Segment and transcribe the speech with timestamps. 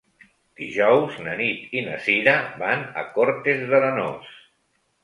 [0.61, 4.35] Dijous na Nit i na Cira van a Cortes d'Arenós.